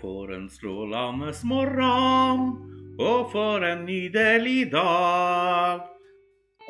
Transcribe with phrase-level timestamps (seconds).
[0.00, 2.46] for en strålende morgen,
[2.98, 5.84] og for en nydelig dag.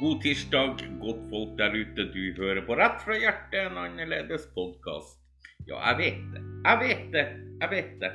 [0.00, 2.06] God tirsdag, godt folk der ute.
[2.12, 5.18] Du hører på Rett fra hjertet, en annerledes podkast.
[5.66, 6.42] Ja, jeg vet det.
[6.66, 7.26] Jeg vet det.
[7.62, 8.12] Jeg vet det.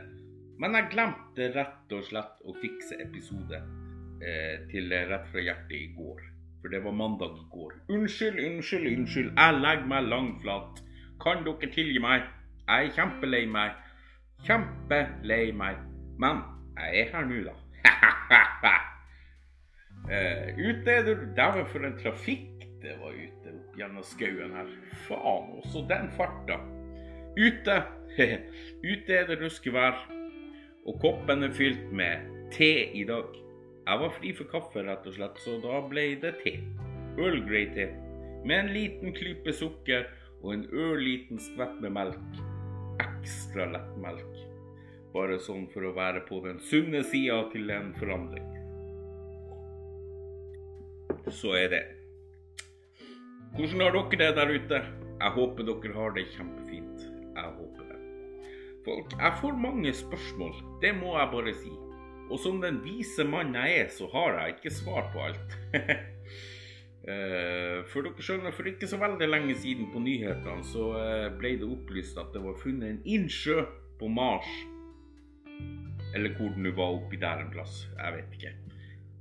[0.61, 3.57] Men jeg glemte rett og slett å fikse episode
[4.21, 6.21] eh, til Rett fra hjertet i går.
[6.61, 7.73] For det var mandag i går.
[7.89, 9.31] Unnskyld, unnskyld, unnskyld.
[9.33, 10.83] Jeg legger meg langflat.
[11.23, 12.29] Kan dere tilgi meg?
[12.67, 13.73] Jeg er kjempelei meg.
[14.45, 15.81] Kjempelei meg.
[16.21, 16.43] Men
[16.77, 17.55] jeg er her nå, da.
[20.11, 22.47] uh, ute er det Dæven, for en trafikk
[22.81, 24.69] det var ute opp gjennom skauen her.
[25.07, 26.57] Faen, også den farta.
[27.37, 27.77] Ute
[28.91, 29.95] Ute er det ruskevær,
[30.85, 33.37] og koppen er fylt med te i dag.
[33.87, 36.57] Jeg var fri for kaffe, rett og slett, så da ble det te.
[37.19, 37.87] Earl Grey-te.
[38.45, 40.09] Med en liten klype sukker
[40.41, 42.41] og en ørliten skvett med melk.
[43.01, 44.41] Ekstra lett melk.
[45.11, 48.47] Bare sånn for å være på den sunne sida til en forandring.
[51.31, 51.83] Så er det.
[53.57, 54.81] Hvordan har dere det der ute?
[55.21, 57.03] Jeg håper dere har det kjempefint.
[57.35, 57.99] Jeg håper det.
[58.85, 61.73] Folk, jeg får mange spørsmål, det må jeg bare si.
[62.31, 65.57] Og som den vise mann jeg er, så har jeg ikke svar på alt.
[67.11, 71.55] Eh, for dere skjønner, for ikke så veldig lenge siden på nyhetene så eh, ble
[71.61, 73.63] det opplyst at det var funnet en innsjø
[73.99, 74.49] på Mars.
[76.15, 77.85] Eller hvor den nå var oppi der en plass.
[77.95, 78.53] Jeg vet ikke.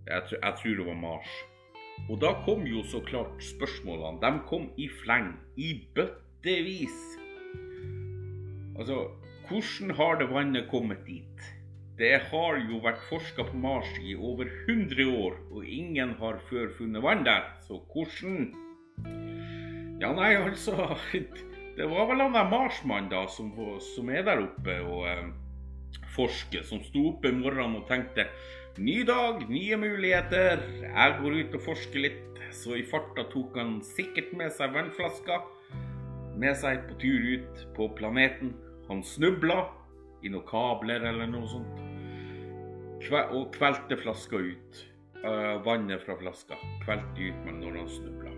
[0.09, 1.39] Jeg, tr jeg tror det var Mars.
[2.09, 4.21] Og da kom jo så klart spørsmålene.
[4.23, 5.35] De kom i fleng.
[5.57, 6.99] I bøttevis.
[8.81, 9.05] Altså,
[9.49, 11.51] hvordan har det vannet kommet dit?
[12.01, 16.71] Det har jo vært forska på Mars i over 100 år, og ingen har før
[16.79, 17.51] funnet vann der.
[17.67, 18.55] Så hvordan
[20.01, 20.97] Ja, nei, altså
[21.77, 23.53] Det var vel han der Marsmannen, da, som,
[23.85, 25.29] som, er der oppe og eh,
[26.17, 28.31] forsker, som sto opp i morgenen og tenkte
[28.81, 30.63] Ny dag, nye muligheter.
[30.87, 32.27] Jeg går ut og forsker litt.
[32.55, 35.37] Så i farta tok han sikkert med seg vannflaska
[36.41, 38.55] med seg på tur ut på planeten.
[38.89, 39.67] Han snubla
[40.25, 41.90] i noen kabler eller noe sånt
[43.09, 44.87] og kvelte flaska ut.
[45.21, 48.31] Uh, vannet fra flaska kvelte ut med når han snubla.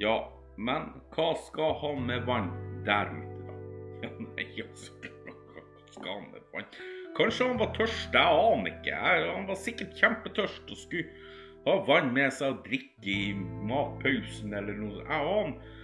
[0.00, 0.16] Ja,
[0.56, 2.50] men hva skal han med vann
[2.86, 3.52] der ute, da?
[4.36, 6.70] Nei, altså, hva skal han med vann?
[7.18, 8.94] Kanskje han var tørst, jeg aner ikke.
[9.34, 11.08] Han var sikkert kjempetørst og skulle
[11.66, 13.34] ha vann med seg og drikke i
[13.68, 15.02] matpausen eller noe.
[15.02, 15.76] Jeg aner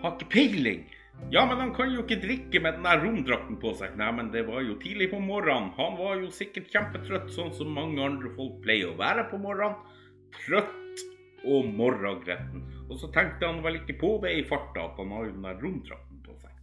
[0.00, 0.88] Har ikke peiling.
[1.30, 3.92] Ja, men han kan jo ikke drikke med den der romdrakten på seg.
[4.00, 5.70] Nei, men det var jo tidlig på morgenen.
[5.76, 9.78] Han var jo sikkert kjempetrøtt, sånn som mange andre folk pleier å være på morgenen.
[10.40, 11.04] Trøtt
[11.46, 12.64] og morragretten.
[12.88, 15.46] Og så tenkte han vel ikke på det i farta, at han har jo den
[15.46, 16.56] der romdrakten på seg.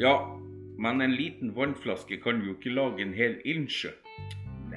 [0.00, 0.14] Ja,
[0.80, 3.92] men en liten vannflaske kan jo ikke lage en hel innsjø.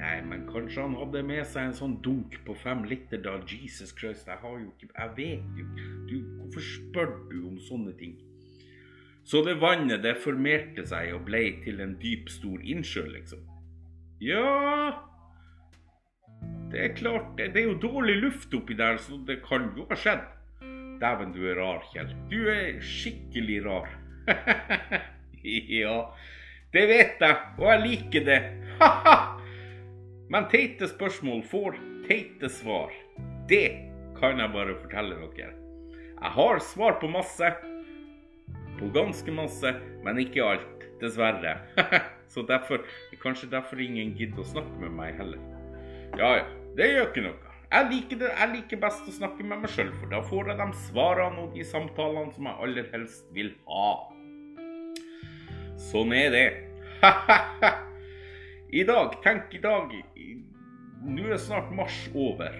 [0.04, 3.38] Nei, men kanskje han hadde med seg en sånn dunk på fem liter da.
[3.48, 5.64] Jesus Christ, jeg har jo ikke Jeg vet jo
[6.10, 8.18] du, Hvorfor spør du om sånne ting?
[9.24, 13.46] Så det vannet det formerte seg og ble til en dyp, stor innsjø, liksom.
[14.20, 14.44] Ja
[16.72, 19.86] Det er klart, det, det er jo dårlig luft oppi der, så det kan jo
[19.88, 20.26] ha skjedd.
[21.00, 22.12] Dæven, du er rar, Kjell.
[22.28, 23.88] Du er skikkelig rar.
[25.80, 25.96] ja,
[26.76, 28.42] det vet jeg, og jeg liker det.
[28.82, 29.16] Ha-ha!
[30.34, 31.76] Men teite spørsmål får
[32.08, 32.90] teite svar.
[33.46, 33.68] Det
[34.16, 35.52] kan jeg bare fortelle dere.
[35.94, 37.50] Jeg har svar på masse.
[38.80, 39.70] På ganske masse,
[40.02, 40.88] men ikke alt.
[40.98, 41.52] Dessverre.
[42.32, 42.82] Så derfor
[43.22, 45.38] Kanskje derfor ingen gidder å snakke med meg heller.
[46.18, 46.42] Ja ja,
[46.74, 47.54] det gjør ikke noe.
[47.70, 50.62] Jeg liker, det, jeg liker best å snakke med meg sjøl, for da får jeg
[50.64, 53.88] de svarene og de samtalene som jeg aller helst vil ha.
[55.92, 56.46] Sånn er det.
[58.74, 59.92] I dag, tenk i dag
[61.06, 62.54] Nå er snart mars over.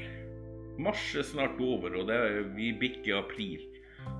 [0.79, 3.65] Mars er snart over, og er, vi bikker april.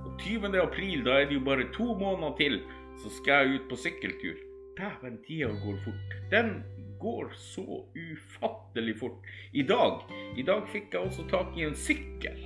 [0.03, 0.57] Og 20.
[0.59, 2.57] april, da er det jo bare to måneder til,
[2.99, 4.41] så skal jeg ut på sykkeltur.
[4.75, 6.17] Dæven, tida går fort.
[6.33, 6.51] Den
[6.99, 7.63] går så
[7.95, 9.31] ufattelig fort.
[9.53, 10.03] I dag,
[10.35, 12.43] I dag fikk jeg også tak i en sykkel.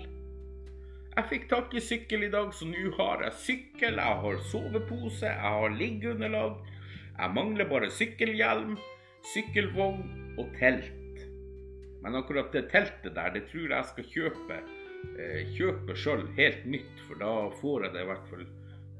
[1.15, 5.25] Jeg fikk tak i sykkel i dag, så nå har jeg sykkel, jeg har sovepose,
[5.25, 6.62] jeg har liggeunderlag.
[7.18, 8.77] Jeg mangler bare sykkelhjelm
[9.33, 11.24] sykkelvogn og telt.
[12.04, 14.60] Men akkurat det teltet der, det tror jeg jeg skal kjøpe.
[15.19, 18.45] Eh, kjøpe sjøl helt nytt, for da får jeg det i hvert fall.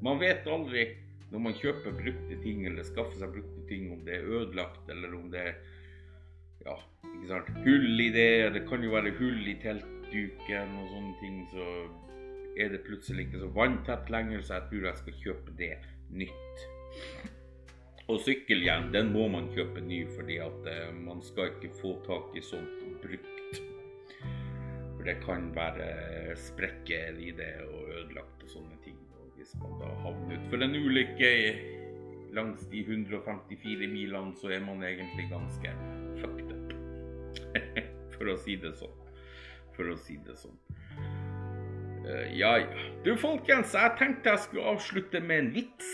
[0.04, 0.86] Man vet aldri
[1.30, 5.14] når man kjøper brukte ting eller skaffer seg brukte ting, om det er ødelagt eller
[5.14, 5.60] om det er
[6.66, 6.76] ja,
[7.06, 7.50] ikke sant?
[7.64, 8.30] hull i det.
[8.56, 11.38] Det kan jo være hull i teltduken og sånne ting.
[11.52, 11.68] Så
[12.60, 15.72] er det plutselig ikke så vanntett lenger, så jeg tror jeg skal kjøpe det
[16.10, 16.66] nytt.
[18.10, 22.34] Og sykkelhjelm den må man kjøpe ny, fordi at eh, man skal ikke få tak
[22.34, 23.60] i sånt brukt.
[24.96, 28.98] For det kan være sprekker i det og ødelagt og sånne ting.
[29.14, 31.30] Og hvis man da havner utfor en ulykke
[32.34, 35.72] langs de 154 milene, så er man egentlig ganske
[36.18, 36.74] fucked up.
[38.18, 38.98] For å si det sånn.
[39.76, 40.58] For å si det sånn.
[42.04, 42.86] Uh, ja, ja.
[43.04, 45.90] Du, folkens, jeg tenkte jeg skulle avslutte med en vits.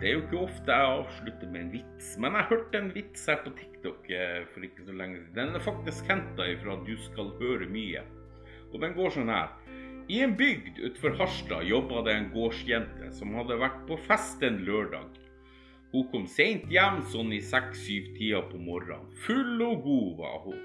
[0.00, 3.28] Det er jo ikke ofte jeg avslutter med en vits, men jeg hørte en vits
[3.30, 5.34] her på TikTok eh, for ikke så lenge siden.
[5.36, 8.02] Den er faktisk henta ifra Du skal høre mye.
[8.72, 9.52] Og den går sånn her.
[10.10, 14.58] I en bygd utenfor Harstad jobba det en gårdsjente som hadde vært på fest en
[14.66, 15.14] lørdag.
[15.94, 19.06] Hun kom seint hjem sånn i seks-syv-tida på morgenen.
[19.28, 20.58] Full og god var hun.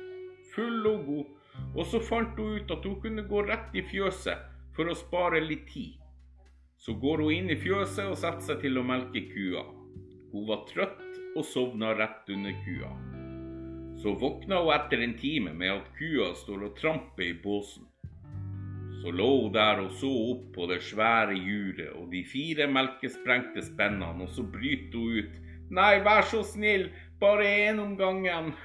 [0.55, 1.29] Full og god.
[1.77, 4.41] Og så fant hun ut at hun kunne gå rett i fjøset
[4.73, 5.98] for å spare litt tid.
[6.79, 9.65] Så går hun inn i fjøset og setter seg til å melke kua.
[10.31, 12.91] Hun var trøtt og sovna rett under kua.
[13.99, 17.83] Så våkna hun etter en time med at kua står og tramper i båsen.
[19.01, 23.61] Så lå hun der og så opp på det svære juret og de fire melkesprengte
[23.67, 25.33] spennene, og så bryter hun ut.
[25.75, 26.85] Nei, vær så snill,
[27.19, 28.55] bare én om gangen.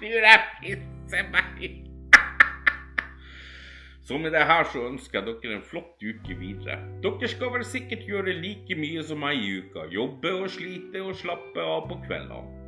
[0.00, 1.89] Tror jeg pisser meg.
[4.06, 6.78] Så med det her så ønsker jeg dere en flott uke videre.
[7.04, 9.84] Dere skal vel sikkert gjøre like mye som meg i uka.
[9.92, 12.60] Jobbe og slite og slappe av på kveldene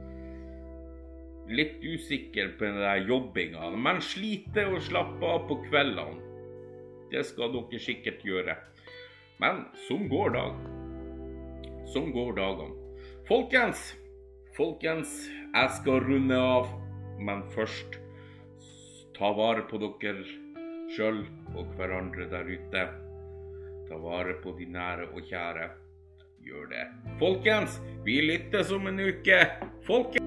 [1.52, 6.20] litt usikker på den der jobbinga, men slite og slappe av på kveldene.
[7.12, 8.56] Det skal dere sikkert gjøre.
[9.43, 10.61] Men sånn går dag.
[11.93, 12.79] Sånn går dagene.
[13.29, 13.82] Folkens,
[14.56, 15.12] folkens,
[15.52, 16.70] jeg skal runde av,
[17.20, 17.99] men først
[19.19, 20.25] ta vare på dere
[20.92, 21.22] sjøl
[21.56, 22.82] og hverandre der ute.
[23.88, 25.70] Ta vare på de nære og kjære.
[26.42, 26.86] Gjør det.
[27.20, 29.38] Folkens, vi lyttes om en uke.
[29.86, 30.21] Folkens